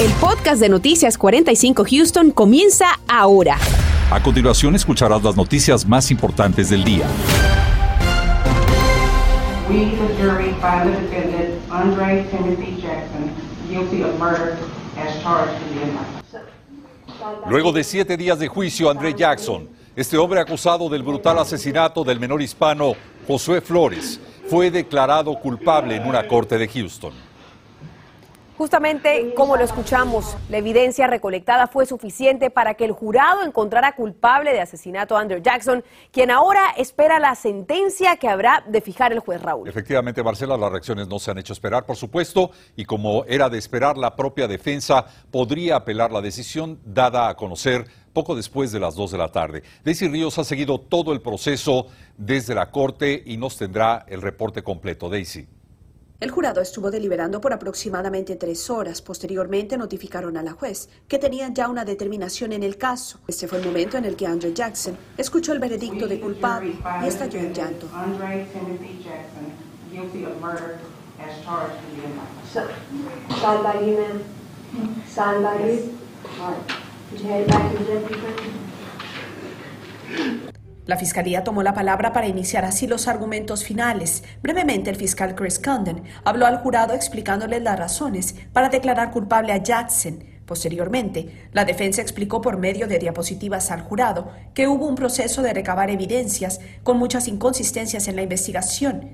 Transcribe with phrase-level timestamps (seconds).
[0.00, 3.58] El podcast de Noticias 45 Houston comienza ahora.
[4.12, 7.04] A continuación escucharás las noticias más importantes del día.
[9.68, 13.28] We, the jury, find the defendant, Andre Timothy Jackson,
[13.68, 14.56] guilty of murder
[14.96, 17.48] as charged in the indictment.
[17.50, 22.20] Luego de siete días de juicio, André Jackson, este hombre acusado del brutal asesinato del
[22.20, 22.94] menor hispano
[23.26, 27.27] Josué Flores, fue declarado culpable en una corte de Houston.
[28.58, 34.52] Justamente como lo escuchamos, la evidencia recolectada fue suficiente para que el jurado encontrara culpable
[34.52, 39.20] de asesinato a Andrew Jackson, quien ahora espera la sentencia que habrá de fijar el
[39.20, 39.68] juez Raúl.
[39.68, 43.58] Efectivamente, Marcela, las reacciones no se han hecho esperar, por supuesto, y como era de
[43.58, 48.96] esperar, la propia defensa podría apelar la decisión dada a conocer poco después de las
[48.96, 49.62] 2 de la tarde.
[49.84, 54.64] Daisy Ríos ha seguido todo el proceso desde la corte y nos tendrá el reporte
[54.64, 55.08] completo.
[55.08, 55.46] Daisy.
[56.20, 59.00] El jurado estuvo deliberando por aproximadamente tres horas.
[59.00, 63.20] Posteriormente notificaron a la juez que tenían ya una determinación en el caso.
[63.28, 67.06] Este fue el momento en el que Andrew Jackson escuchó el veredicto de culpable y
[67.06, 67.88] estalló en llanto.
[80.88, 84.24] La fiscalía tomó la palabra para iniciar así los argumentos finales.
[84.42, 89.58] Brevemente, el fiscal Chris Condon habló al jurado explicándoles las razones para declarar culpable a
[89.58, 90.24] Jackson.
[90.46, 95.52] Posteriormente, la defensa explicó por medio de diapositivas al jurado que hubo un proceso de
[95.52, 99.10] recabar evidencias con muchas inconsistencias en la investigación.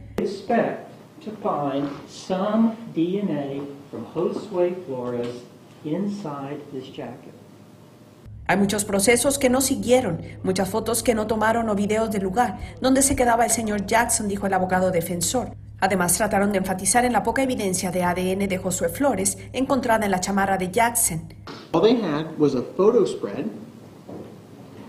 [8.47, 12.59] Hay muchos procesos que no siguieron, muchas fotos que no tomaron o videos del lugar
[12.81, 15.57] donde se quedaba el señor Jackson, dijo el abogado defensor.
[15.81, 20.11] Además, trataron de enfatizar en la poca evidencia de ADN de Josué Flores encontrada en
[20.11, 21.33] la chamarra de Jackson.
[21.73, 23.47] All they had was a photo spread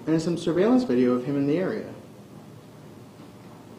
[0.08, 1.86] and some surveillance video of him in the area.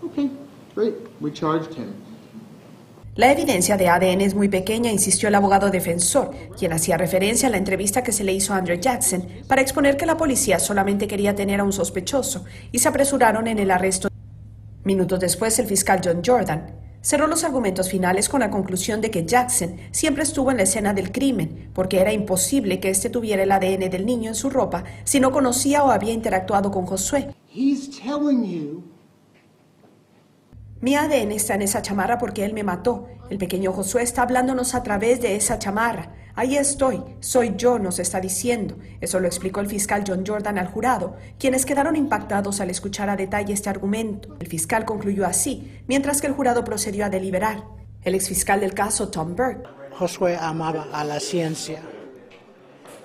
[0.03, 0.31] Okay,
[0.75, 0.95] great.
[1.21, 2.06] We charged him.
[3.17, 7.51] La evidencia de ADN es muy pequeña, insistió el abogado defensor, quien hacía referencia a
[7.51, 11.09] la entrevista que se le hizo a Andrew Jackson para exponer que la policía solamente
[11.09, 14.11] quería tener a un sospechoso y se apresuraron en el arresto.
[14.85, 19.25] Minutos después, el fiscal John Jordan cerró los argumentos finales con la conclusión de que
[19.25, 23.53] Jackson siempre estuvo en la escena del crimen, porque era imposible que éste tuviera el
[23.53, 27.35] ADN del niño en su ropa si no conocía o había interactuado con Josué.
[30.81, 33.09] Mi ADN está en esa chamarra porque él me mató.
[33.31, 36.13] El pequeño Josué está hablándonos a través de esa chamarra.
[36.35, 38.77] Ahí estoy, soy yo, nos está diciendo.
[39.01, 43.17] Eso lo explicó el fiscal John Jordan al jurado, quienes quedaron impactados al escuchar a
[43.17, 44.37] detalle este argumento.
[44.39, 47.65] El fiscal concluyó así, mientras que el jurado procedió a deliberar.
[48.03, 49.67] El exfiscal del caso, Tom Burke.
[49.93, 51.81] Josué amaba a la ciencia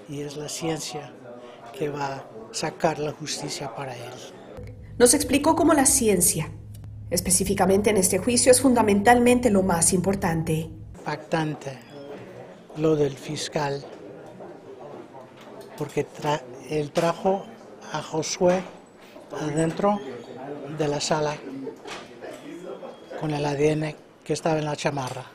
[0.10, 1.14] y es la ciencia
[1.72, 4.12] que va a sacar la justicia para él.
[5.00, 6.52] Nos explicó cómo la ciencia
[7.12, 10.72] Específicamente en este juicio es fundamentalmente lo más importante.
[10.98, 11.78] Impactante
[12.78, 13.84] lo del fiscal,
[15.78, 16.08] porque
[16.70, 17.46] él trajo
[17.92, 18.64] a Josué
[19.42, 20.00] adentro
[20.78, 21.36] de la sala
[23.20, 23.94] con el ADN
[24.24, 25.26] que estaba en la chamarra.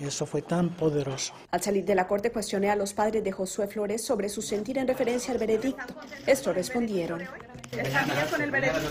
[0.00, 1.34] Eso fue tan poderoso.
[1.50, 4.78] Al salir de la corte cuestioné a los padres de Josué Flores sobre su sentir
[4.78, 5.94] en referencia al veredicto.
[6.26, 7.22] Esto respondieron.
[7.70, 8.88] ¿Está con el veredicto?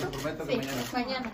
[0.47, 0.59] Sí,
[0.93, 1.31] mañana.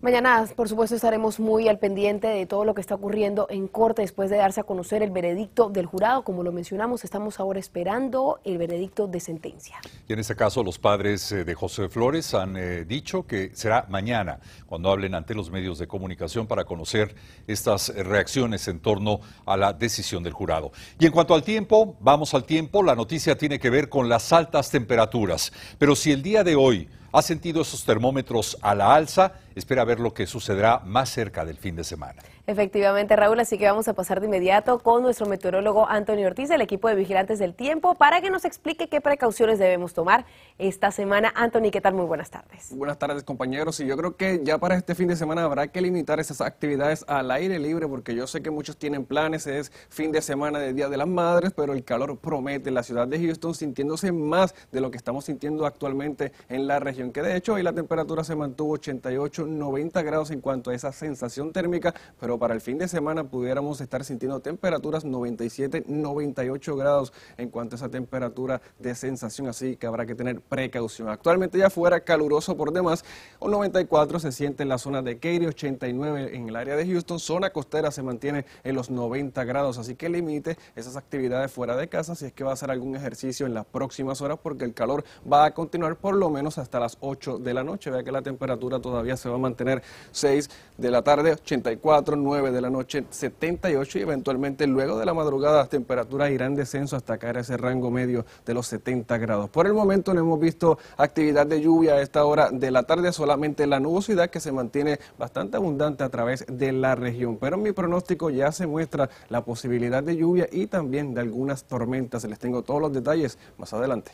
[0.00, 4.02] Mañana, por supuesto, estaremos muy al pendiente de todo lo que está ocurriendo en corte
[4.02, 6.22] después de darse a conocer el veredicto del jurado.
[6.22, 9.78] Como lo mencionamos, estamos ahora esperando el veredicto de sentencia.
[10.06, 13.86] Y en este caso, los padres eh, de José Flores han eh, dicho que será
[13.88, 17.16] mañana cuando hablen ante los medios de comunicación para conocer
[17.48, 20.70] estas reacciones en torno a la decisión del jurado.
[21.00, 22.84] Y en cuanto al tiempo, vamos al tiempo.
[22.84, 25.52] La noticia tiene que ver con las altas temperaturas.
[25.76, 30.00] Pero si el día de hoy ha sentido esos termómetros a la alza, espera ver
[30.00, 32.22] lo que sucederá más cerca del fin de semana.
[32.46, 36.62] Efectivamente, Raúl, así que vamos a pasar de inmediato con nuestro meteorólogo Antonio Ortiz del
[36.62, 40.24] equipo de Vigilantes del Tiempo para que nos explique qué precauciones debemos tomar
[40.56, 41.32] esta semana.
[41.36, 41.94] Anthony, ¿qué tal?
[41.94, 42.74] Muy buenas tardes.
[42.74, 43.80] Buenas tardes, compañeros.
[43.80, 47.04] Y yo creo que ya para este fin de semana habrá que limitar esas actividades
[47.06, 50.72] al aire libre porque yo sé que muchos tienen planes, es fin de semana de
[50.72, 54.54] Día de las Madres, pero el calor promete en la ciudad de Houston sintiéndose más
[54.72, 58.24] de lo que estamos sintiendo actualmente en la región, que de hecho hoy la temperatura
[58.24, 62.78] se mantuvo 88 90 grados en cuanto a esa sensación térmica, pero para el fin
[62.78, 68.94] de semana pudiéramos estar sintiendo temperaturas 97, 98 grados en cuanto a esa temperatura de
[68.94, 71.08] sensación, así que habrá que tener precaución.
[71.08, 73.04] Actualmente ya fuera caluroso por demás,
[73.40, 77.18] un 94 se siente en la zona de Katy, 89 en el área de Houston,
[77.18, 81.88] zona costera se mantiene en los 90 grados, así que limite esas actividades fuera de
[81.88, 84.74] casa si es que va a hacer algún ejercicio en las próximas horas porque el
[84.74, 87.90] calor va a continuar por lo menos hasta las 8 de la noche.
[87.90, 89.82] Vea que la temperatura todavía se va a mantener
[90.12, 95.14] 6 de la tarde, 84, 9 de la noche, 78 y eventualmente luego de la
[95.14, 99.18] madrugada las temperaturas irán en descenso hasta caer a ese rango medio de los 70
[99.18, 99.50] grados.
[99.50, 103.12] Por el momento no hemos visto actividad de lluvia a esta hora de la tarde,
[103.12, 107.36] solamente la nubosidad que se mantiene bastante abundante a través de la región.
[107.38, 112.24] Pero mi pronóstico ya se muestra la posibilidad de lluvia y también de algunas tormentas.
[112.24, 114.12] Les tengo todos los detalles más adelante.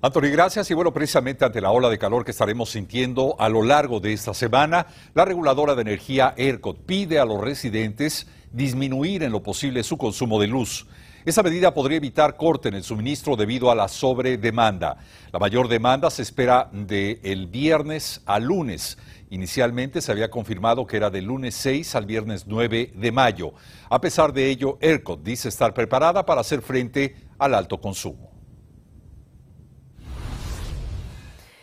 [0.00, 0.70] Anthony, gracias.
[0.70, 4.12] Y bueno, precisamente ante la ola de calor que estaremos sintiendo a lo largo de
[4.12, 9.82] esta semana, la reguladora de energía ERCOT pide a los residentes disminuir en lo posible
[9.82, 10.86] su consumo de luz.
[11.24, 14.98] Esa medida podría evitar corte en el suministro debido a la sobredemanda.
[15.32, 18.98] La mayor demanda se espera de el viernes al lunes.
[19.30, 23.52] Inicialmente se había confirmado que era del lunes 6 al viernes 9 de mayo.
[23.90, 28.27] A pesar de ello, ERCOT dice estar preparada para hacer frente al alto consumo.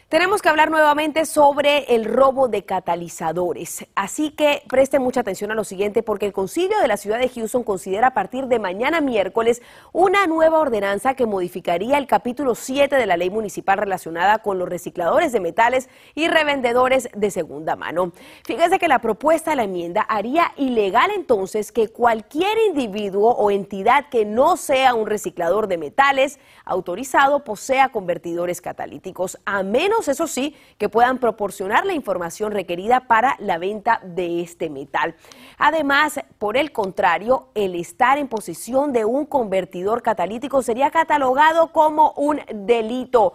[0.07, 3.87] Tenemos que hablar nuevamente sobre el robo de catalizadores.
[3.95, 7.27] Así que preste mucha atención a lo siguiente porque el concilio de la ciudad de
[7.27, 9.63] Houston considera a partir de mañana miércoles
[9.93, 14.69] una nueva ordenanza que modificaría el capítulo 7 de la ley municipal relacionada con los
[14.69, 18.11] recicladores de metales y revendedores de segunda mano.
[18.45, 24.09] Fíjese que la propuesta de la enmienda haría ilegal entonces que cualquier individuo o entidad
[24.09, 30.55] que no sea un reciclador de metales autorizado posea convertidores catalíticos, a menos eso sí,
[30.77, 35.15] que puedan proporcionar la información requerida para la venta de este metal.
[35.57, 42.13] Además, por el contrario, el estar en posesión de un convertidor catalítico sería catalogado como
[42.17, 43.33] un delito.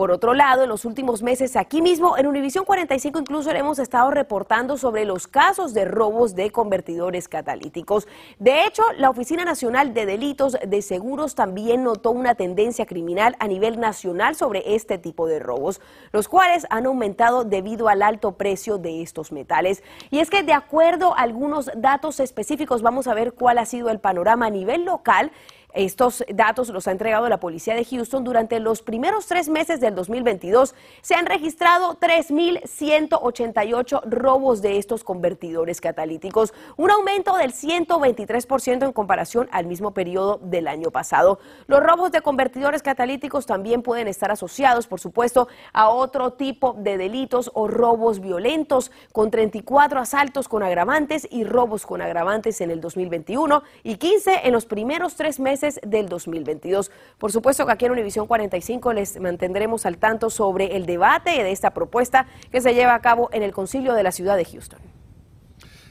[0.00, 4.10] Por otro lado, en los últimos meses, aquí mismo en Univisión 45 incluso hemos estado
[4.10, 8.08] reportando sobre los casos de robos de convertidores catalíticos.
[8.38, 13.46] De hecho, la Oficina Nacional de Delitos de Seguros también notó una tendencia criminal a
[13.46, 15.82] nivel nacional sobre este tipo de robos,
[16.12, 19.82] los cuales han aumentado debido al alto precio de estos metales.
[20.10, 23.90] Y es que de acuerdo a algunos datos específicos, vamos a ver cuál ha sido
[23.90, 25.30] el panorama a nivel local.
[25.74, 28.24] Estos datos los ha entregado la policía de Houston.
[28.24, 35.80] Durante los primeros tres meses del 2022 se han registrado 3.188 robos de estos convertidores
[35.80, 41.38] catalíticos, un aumento del 123% en comparación al mismo periodo del año pasado.
[41.66, 46.98] Los robos de convertidores catalíticos también pueden estar asociados, por supuesto, a otro tipo de
[46.98, 52.80] delitos o robos violentos, con 34 asaltos con agravantes y robos con agravantes en el
[52.80, 56.90] 2021 y 15 en los primeros tres meses del 2022.
[57.18, 61.52] Por supuesto que aquí en Univisión 45 les mantendremos al tanto sobre el debate de
[61.52, 64.80] esta propuesta que se lleva a cabo en el concilio de la ciudad de Houston.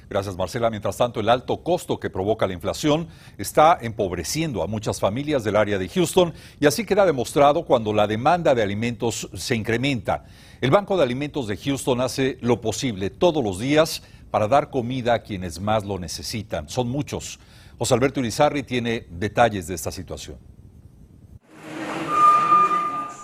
[0.10, 0.72] Gracias, Marcela.
[0.72, 3.08] Mientras tanto, el alto costo que provoca la inflación
[3.38, 8.08] está empobreciendo a muchas familias del área de Houston y así queda demostrado cuando la
[8.08, 10.26] demanda de alimentos se incrementa.
[10.62, 14.02] El Banco de Alimentos de Houston hace lo posible todos los días
[14.32, 16.70] para dar comida a quienes más lo necesitan.
[16.70, 17.40] Son muchos.
[17.80, 20.38] José Alberto Urizarri tiene detalles de esta situación.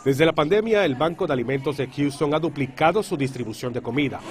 [0.05, 4.21] Desde la pandemia, el Banco de Alimentos de Houston ha duplicado su distribución de comida.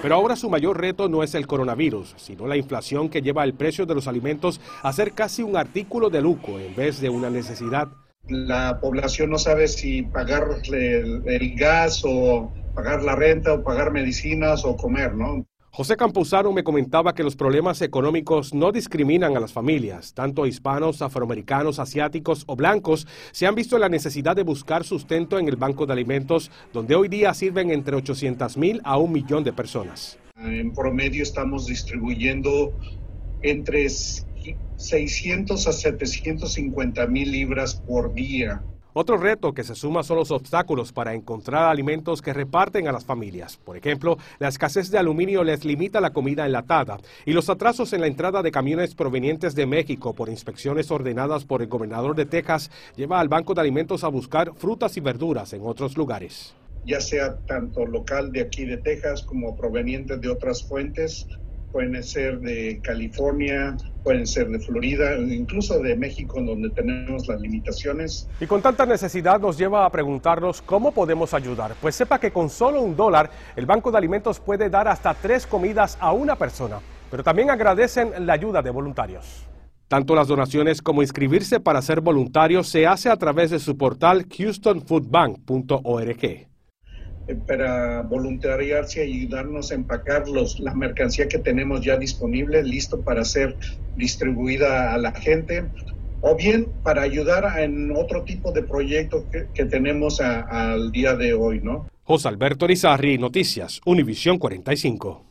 [0.00, 3.52] Pero ahora su mayor reto no es el coronavirus, sino la inflación que lleva el
[3.52, 7.28] precio de los alimentos a ser casi un artículo de lujo en vez de una
[7.28, 7.88] necesidad.
[8.28, 13.90] La población no sabe si pagar el, el gas o pagar la renta o pagar
[13.90, 15.44] medicinas o comer, ¿no?
[15.76, 20.14] José Campuzano me comentaba que los problemas económicos no discriminan a las familias.
[20.14, 25.48] Tanto hispanos, afroamericanos, asiáticos o blancos se han visto la necesidad de buscar sustento en
[25.48, 29.52] el Banco de Alimentos, donde hoy día sirven entre 800 mil a un millón de
[29.52, 30.18] personas.
[30.38, 32.72] En promedio estamos distribuyendo
[33.42, 38.62] entre 600 a 750 mil libras por día.
[38.98, 43.04] Otro reto que se suma son los obstáculos para encontrar alimentos que reparten a las
[43.04, 43.58] familias.
[43.58, 48.00] Por ejemplo, la escasez de aluminio les limita la comida enlatada y los atrasos en
[48.00, 52.70] la entrada de camiones provenientes de México por inspecciones ordenadas por el gobernador de Texas
[52.96, 56.54] lleva al Banco de Alimentos a buscar frutas y verduras en otros lugares.
[56.86, 61.26] Ya sea tanto local de aquí de Texas como proveniente de otras fuentes,
[61.76, 68.26] pueden ser de California, pueden ser de Florida, incluso de México, donde tenemos las limitaciones.
[68.40, 71.74] Y con tanta necesidad nos lleva a preguntarnos cómo podemos ayudar.
[71.82, 75.46] Pues sepa que con solo un dólar, el Banco de Alimentos puede dar hasta tres
[75.46, 76.78] comidas a una persona.
[77.10, 79.46] Pero también agradecen la ayuda de voluntarios.
[79.86, 84.24] Tanto las donaciones como inscribirse para ser voluntario se hace a través de su portal
[84.34, 86.55] houstonfoodbank.org.
[87.28, 93.00] Eh, para voluntariarse y ayudarnos a empacar los, la mercancía que tenemos ya disponible, listo
[93.00, 93.56] para ser
[93.96, 95.64] distribuida a la gente,
[96.20, 101.60] o bien para ayudar en otro tipo de proyectos que, tenemos al día de hoy,
[101.60, 101.88] ¿no?
[102.04, 105.24] José Alberto Rizarri, Noticias, Univisión 45.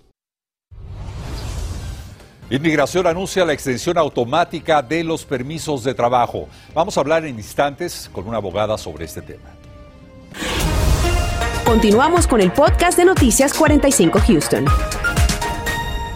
[2.50, 6.48] Inmigración anuncia la extensión automática de los permisos de trabajo.
[6.74, 9.55] Vamos a hablar en instantes con una abogada sobre este tema.
[11.66, 14.66] Continuamos con el podcast de Noticias 45 Houston.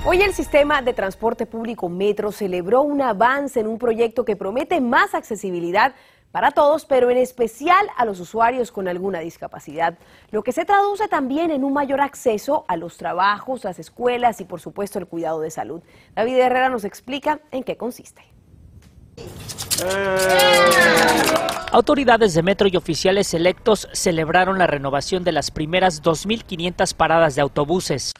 [0.05, 4.79] Hoy el sistema de transporte público Metro celebró un avance en un proyecto que promete
[4.79, 5.95] más accesibilidad
[6.31, 9.97] para todos, pero en especial a los usuarios con alguna discapacidad,
[10.29, 14.45] lo que se traduce también en un mayor acceso a los trabajos, las escuelas y
[14.45, 15.81] por supuesto el cuidado de salud.
[16.15, 18.21] David Herrera nos explica en qué consiste.
[21.71, 27.41] Autoridades de metro y oficiales electos celebraron la renovación de las primeras 2.500 paradas de
[27.41, 28.13] autobuses.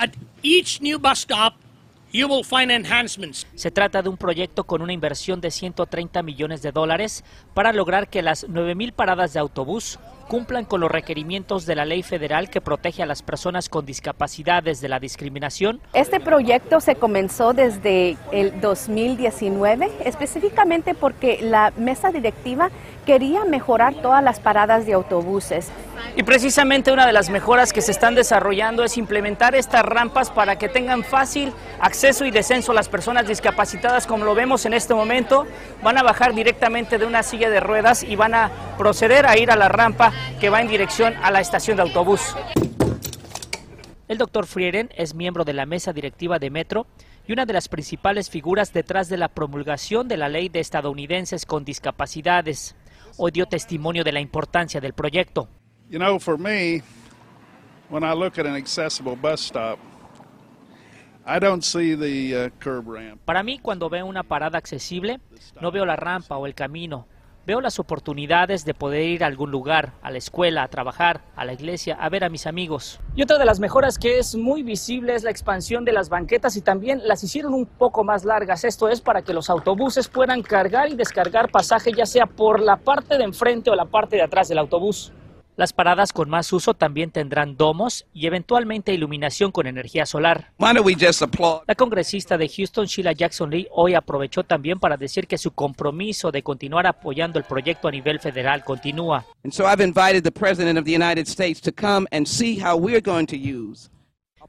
[3.54, 7.24] Se trata de un proyecto con una inversión de 130 millones de dólares
[7.54, 12.01] para lograr que las 9.000 paradas de autobús cumplan con los requerimientos de la ley
[12.01, 15.82] federal que protege a las personas con discapacidades de la discriminación.
[15.94, 22.70] Este proyecto se comenzó desde el 2019, específicamente porque la mesa directiva
[23.06, 25.72] quería mejorar todas las paradas de autobuses.
[26.16, 30.58] Y precisamente una de las mejoras que se están desarrollando es implementar estas rampas para
[30.58, 35.46] que tengan fácil acceso y descenso las personas discapacitadas, como lo vemos en este momento.
[35.82, 39.51] Van a bajar directamente de una silla de ruedas y van a proceder a ir
[39.51, 42.36] a la rampa que va en dirección a la estación de autobús.
[44.08, 46.88] El doctor Frieren es miembro de la mesa directiva de Metro
[47.28, 51.46] y una de las principales figuras detrás de la promulgación de la ley de estadounidenses
[51.46, 52.75] con discapacidades.
[53.18, 55.48] Hoy dio testimonio de la importancia del proyecto.
[63.25, 65.19] Para mí, cuando veo una parada accesible,
[65.60, 67.08] no veo la rampa o el camino,
[67.50, 71.46] Veo las oportunidades de poder ir a algún lugar, a la escuela, a trabajar, a
[71.46, 73.00] la iglesia, a ver a mis amigos.
[73.15, 76.58] Y otra de las mejoras que es muy visible es la expansión de las banquetas
[76.58, 78.65] y también las hicieron un poco más largas.
[78.65, 82.77] Esto es para que los autobuses puedan cargar y descargar pasaje ya sea por la
[82.77, 85.12] parte de enfrente o la parte de atrás del autobús.
[85.60, 90.54] Las paradas con más uso también tendrán domos y eventualmente iluminación con energía solar.
[91.68, 96.32] La congresista de Houston, Sheila Jackson Lee, hoy aprovechó también para decir que su compromiso
[96.32, 99.25] de continuar apoyando el proyecto a nivel federal continúa.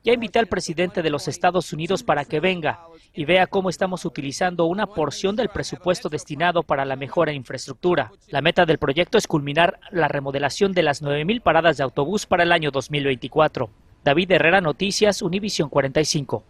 [0.03, 2.81] Ya invité al presidente de los Estados Unidos para que venga
[3.13, 8.11] y vea cómo estamos utilizando una porción del presupuesto destinado para la mejora en infraestructura.
[8.29, 12.45] La meta del proyecto es culminar la remodelación de las 9.000 paradas de autobús para
[12.45, 13.69] el año 2024.
[14.03, 16.45] David Herrera, Noticias, Univisión 45.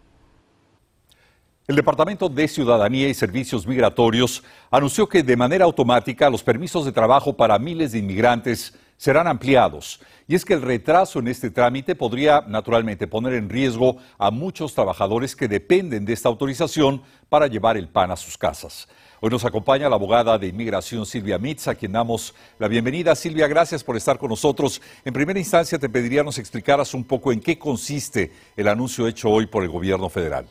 [1.67, 6.93] El Departamento de Ciudadanía y Servicios Migratorios anunció que de manera automática los permisos de
[6.93, 9.99] trabajo para miles de inmigrantes serán ampliados.
[10.27, 14.75] Y es que el retraso en este trámite podría naturalmente poner en riesgo a muchos
[14.75, 18.87] trabajadores que dependen de esta autorización para llevar el pan a sus casas.
[19.19, 23.15] Hoy nos acompaña la abogada de inmigración Silvia Mitz, a quien damos la bienvenida.
[23.15, 24.79] Silvia, gracias por estar con nosotros.
[25.03, 29.31] En primera instancia, te pediría nos explicaras un poco en qué consiste el anuncio hecho
[29.31, 30.47] hoy por el gobierno federal.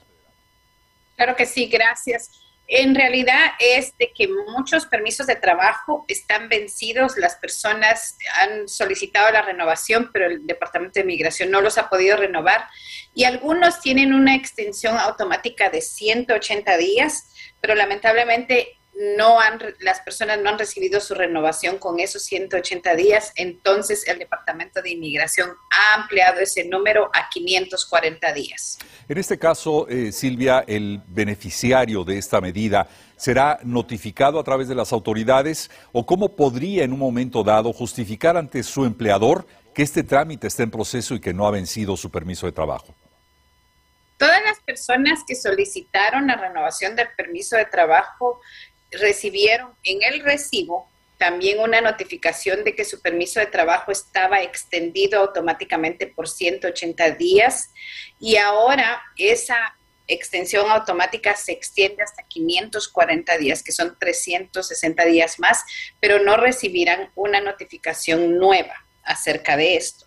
[1.15, 7.17] Claro que sí, gracias en realidad es de que muchos permisos de trabajo están vencidos,
[7.17, 12.17] las personas han solicitado la renovación, pero el Departamento de Migración no los ha podido
[12.17, 12.69] renovar.
[13.13, 20.41] Y algunos tienen una extensión automática de 180 días, pero lamentablemente no han, las personas
[20.41, 25.95] no han recibido su renovación con esos 180 días, entonces el Departamento de Inmigración ha
[25.95, 28.79] ampliado ese número a 540 días.
[29.09, 34.75] En este caso, eh, Silvia, el beneficiario de esta medida será notificado a través de
[34.75, 40.03] las autoridades o cómo podría en un momento dado justificar ante su empleador que este
[40.03, 42.95] trámite está en proceso y que no ha vencido su permiso de trabajo.
[44.19, 48.39] Todas las personas que solicitaron la renovación del permiso de trabajo
[48.91, 50.89] recibieron en el recibo
[51.21, 57.71] también una notificación de que su permiso de trabajo estaba extendido automáticamente por 180 días
[58.19, 65.63] y ahora esa extensión automática se extiende hasta 540 días, que son 360 días más,
[66.01, 70.07] pero no recibirán una notificación nueva acerca de esto.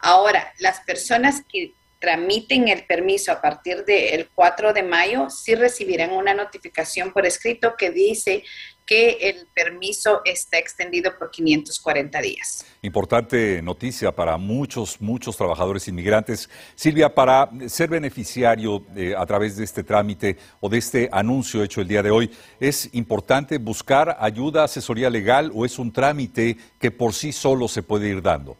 [0.00, 6.12] Ahora, las personas que tramiten el permiso a partir del 4 de mayo, sí recibirán
[6.12, 8.44] una notificación por escrito que dice
[8.86, 12.64] que el permiso está extendido por 540 días.
[12.80, 16.48] Importante noticia para muchos, muchos trabajadores inmigrantes.
[16.74, 21.82] Silvia, para ser beneficiario eh, a través de este trámite o de este anuncio hecho
[21.82, 26.90] el día de hoy, ¿es importante buscar ayuda, asesoría legal o es un trámite que
[26.90, 28.56] por sí solo se puede ir dando?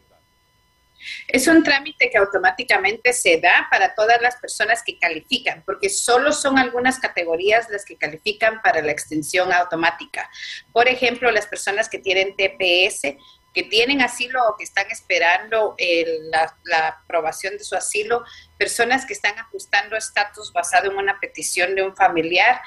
[1.27, 6.31] Es un trámite que automáticamente se da para todas las personas que califican, porque solo
[6.31, 10.29] son algunas categorías las que califican para la extensión automática.
[10.71, 13.15] Por ejemplo, las personas que tienen TPS,
[13.53, 15.75] que tienen asilo o que están esperando
[16.31, 18.23] la, la, aprobación de su asilo,
[18.57, 22.61] personas que están ajustando estatus basado en una petición de un familiar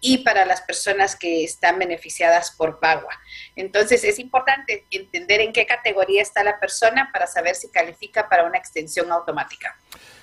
[0.00, 3.12] y para las personas que están beneficiadas por PAGUA.
[3.56, 8.44] Entonces, es importante entender en qué categoría está la persona para saber si califica para
[8.44, 9.76] una extensión automática.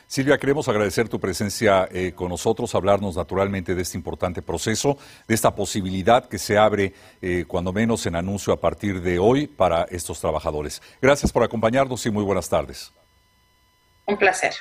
[0.07, 5.35] Silvia, queremos agradecer tu presencia eh, con nosotros, hablarnos naturalmente de este importante proceso, de
[5.35, 9.83] esta posibilidad que se abre, eh, cuando menos en anuncio a partir de hoy, para
[9.91, 10.81] estos trabajadores.
[11.01, 12.93] Gracias por acompañarnos y muy buenas tardes.
[14.05, 14.53] Un placer.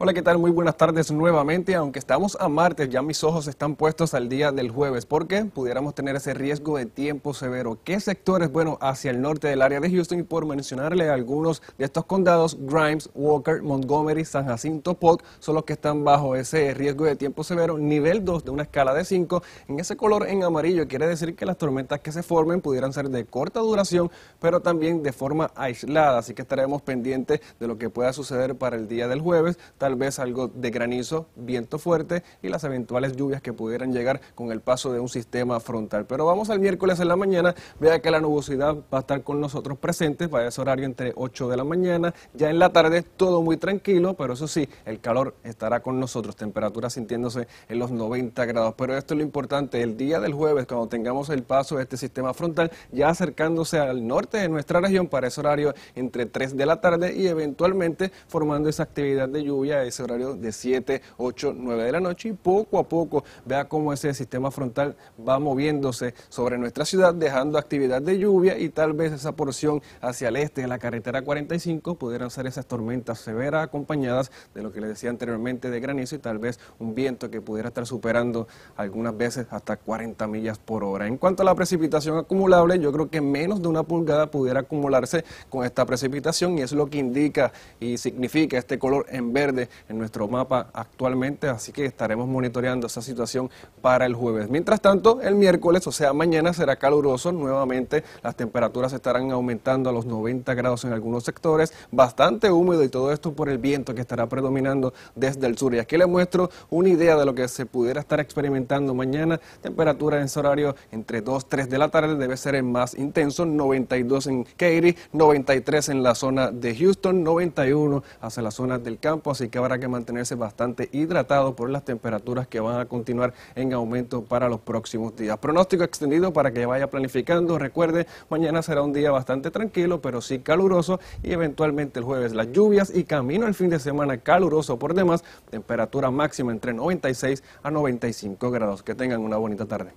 [0.00, 0.38] Hola, ¿qué tal?
[0.38, 1.74] Muy buenas tardes nuevamente.
[1.74, 5.92] Aunque estamos a martes, ya mis ojos están puestos al día del jueves, porque pudiéramos
[5.92, 7.80] tener ese riesgo de tiempo severo.
[7.82, 8.52] ¿Qué sectores?
[8.52, 12.56] Bueno, hacia el norte del área de Houston y por mencionarle algunos de estos condados,
[12.60, 17.42] Grimes, Walker, Montgomery, San Jacinto, Polk, son los que están bajo ese riesgo de tiempo
[17.42, 19.42] severo, nivel 2 de una escala de 5.
[19.66, 23.10] En ese color en amarillo quiere decir que las tormentas que se formen pudieran ser
[23.10, 26.18] de corta duración, pero también de forma aislada.
[26.18, 29.58] Así que estaremos pendientes de lo que pueda suceder para el día del jueves
[29.96, 34.60] vez algo de granizo, viento fuerte y las eventuales lluvias que pudieran llegar con el
[34.60, 36.06] paso de un sistema frontal.
[36.06, 39.40] Pero vamos al miércoles en la mañana, vea que la nubosidad va a estar con
[39.40, 43.42] nosotros presentes para ese horario entre 8 de la mañana, ya en la tarde todo
[43.42, 48.44] muy tranquilo, pero eso sí, el calor estará con nosotros, temperatura sintiéndose en los 90
[48.46, 48.74] grados.
[48.76, 51.96] Pero esto es lo importante, el día del jueves, cuando tengamos el paso de este
[51.96, 56.66] sistema frontal, ya acercándose al norte de nuestra región para ese horario entre 3 de
[56.66, 61.84] la tarde y eventualmente formando esa actividad de lluvia ese horario de 7, 8, 9
[61.84, 66.58] de la noche y poco a poco vea cómo ese sistema frontal va moviéndose sobre
[66.58, 70.68] nuestra ciudad, dejando actividad de lluvia y tal vez esa porción hacia el este de
[70.68, 75.70] la carretera 45 pudieran ser esas tormentas severas acompañadas de lo que les decía anteriormente
[75.70, 80.26] de granizo y tal vez un viento que pudiera estar superando algunas veces hasta 40
[80.26, 81.06] millas por hora.
[81.06, 85.24] En cuanto a la precipitación acumulable, yo creo que menos de una pulgada pudiera acumularse
[85.48, 89.98] con esta precipitación y es lo que indica y significa este color en verde en
[89.98, 93.50] nuestro mapa actualmente, así que estaremos monitoreando esa situación
[93.80, 94.50] para el jueves.
[94.50, 99.92] Mientras tanto, el miércoles, o sea, mañana será caluroso, nuevamente las temperaturas estarán aumentando a
[99.92, 104.00] los 90 grados en algunos sectores, bastante húmedo y todo esto por el viento que
[104.00, 105.74] estará predominando desde el sur.
[105.74, 110.18] Y aquí les muestro una idea de lo que se pudiera estar experimentando mañana, temperatura
[110.18, 114.26] en ese horario entre 2, 3 de la tarde, debe ser el más intenso, 92
[114.26, 119.48] en Katy, 93 en la zona de Houston, 91 hacia la zona del campo, así
[119.48, 124.22] que habrá que mantenerse bastante hidratado por las temperaturas que van a continuar en aumento
[124.22, 125.38] para los próximos días.
[125.38, 127.58] Pronóstico extendido para que vaya planificando.
[127.58, 132.50] Recuerde, mañana será un día bastante tranquilo, pero sí caluroso y eventualmente el jueves las
[132.52, 135.24] lluvias y camino el fin de semana caluroso por demás.
[135.50, 138.82] Temperatura máxima entre 96 a 95 grados.
[138.82, 139.92] Que tengan una bonita tarde.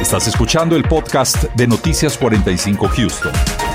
[0.00, 3.65] Estás escuchando el podcast de Noticias 45 Houston.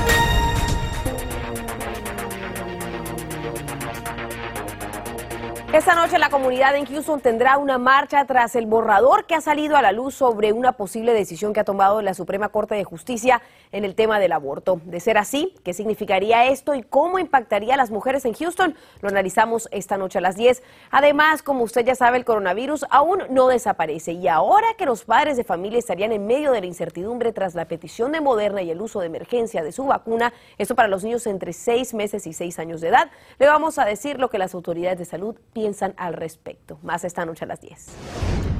[5.81, 9.77] Esta noche la comunidad en Houston tendrá una marcha tras el borrador que ha salido
[9.77, 13.41] a la luz sobre una posible decisión que ha tomado la Suprema Corte de Justicia
[13.71, 14.79] en el tema del aborto.
[14.85, 18.75] De ser así, ¿qué significaría esto y cómo impactaría a las mujeres en Houston?
[19.01, 20.61] Lo analizamos esta noche a las 10.
[20.91, 25.35] Además, como usted ya sabe, el coronavirus aún no desaparece y ahora que los padres
[25.35, 28.81] de familia estarían en medio de la incertidumbre tras la petición de Moderna y el
[28.81, 32.59] uso de emergencia de su vacuna, esto para los niños entre 6 meses y 6
[32.59, 36.13] años de edad, le vamos a decir lo que las autoridades de salud piensan al
[36.13, 36.79] respecto.
[36.83, 38.50] Más esta noche a las 10.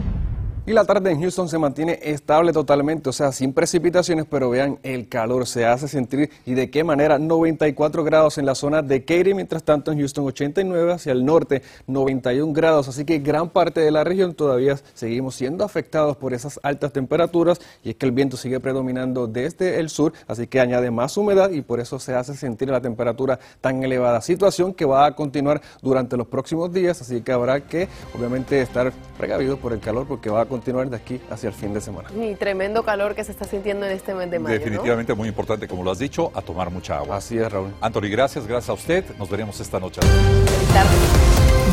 [0.63, 4.78] Y la tarde en Houston se mantiene estable totalmente, o sea, sin precipitaciones, pero vean
[4.84, 6.30] el calor se hace sentir.
[6.45, 10.24] Y de qué manera 94 grados en la zona de Katy, mientras tanto en Houston
[10.28, 15.34] 89 hacia el norte 91 grados, así que gran parte de la región todavía seguimos
[15.34, 19.89] siendo afectados por esas altas temperaturas y es que el viento sigue predominando desde el
[19.89, 23.82] sur, así que añade más humedad y por eso se hace sentir la temperatura tan
[23.84, 28.62] elevada, situación que va a continuar durante los próximos días, así que habrá que obviamente
[28.62, 31.82] estar precavidos por el calor porque va a continuar de aquí hacia el fin de
[31.82, 32.10] semana.
[32.14, 34.54] Y tremendo calor que se está sintiendo en este mes de mayo.
[34.54, 37.16] Definitivamente muy importante, como lo has dicho, a tomar mucha agua.
[37.16, 37.72] Así es, Raúl.
[37.80, 39.06] Anthony, gracias, gracias a usted.
[39.18, 40.02] Nos veremos esta noche.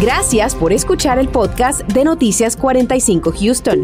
[0.01, 3.83] Gracias por escuchar el podcast de Noticias 45 Houston.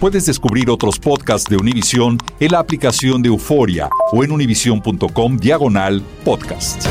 [0.00, 6.02] Puedes descubrir otros podcasts de Univision en la aplicación de Euforia o en univision.com diagonal
[6.24, 6.86] podcast.